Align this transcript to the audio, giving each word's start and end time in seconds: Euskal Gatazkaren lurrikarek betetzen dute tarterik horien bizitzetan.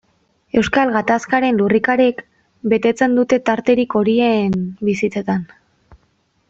Euskal 0.61 0.93
Gatazkaren 0.95 1.59
lurrikarek 1.59 2.23
betetzen 2.73 3.15
dute 3.21 3.41
tarterik 3.51 3.97
horien 4.01 4.59
bizitzetan. 4.91 5.45